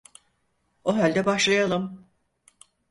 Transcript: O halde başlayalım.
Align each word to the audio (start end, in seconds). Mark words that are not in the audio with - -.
O 0.83 0.95
halde 0.97 1.25
başlayalım. 1.25 2.07